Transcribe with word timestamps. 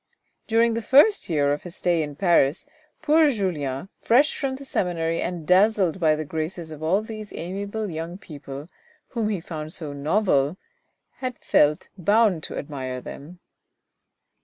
During 0.47 0.73
the 0.73 0.81
first 0.81 1.29
year 1.29 1.53
of 1.53 1.61
his 1.61 1.75
stay 1.75 2.01
in 2.01 2.15
Paris 2.15 2.65
poor 3.03 3.29
Julien, 3.29 3.89
fresh 4.01 4.35
from 4.35 4.55
the 4.55 4.65
seminary 4.65 5.21
and 5.21 5.45
dazzled 5.45 5.99
by 5.99 6.15
the 6.15 6.25
graces 6.25 6.71
of 6.71 6.81
all 6.81 7.03
these 7.03 7.31
amiable 7.33 7.87
young 7.87 8.17
people, 8.17 8.65
whom 9.09 9.29
he 9.29 9.39
found 9.39 9.73
so 9.73 9.93
novel, 9.93 10.57
had 11.17 11.37
felt 11.37 11.89
bound 11.99 12.41
to 12.45 12.57
admire 12.57 12.99
them. 12.99 13.41